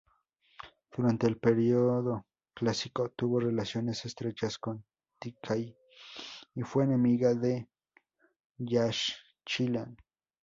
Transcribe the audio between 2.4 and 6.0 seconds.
Clásico, tuvo relaciones estrechas con Tikal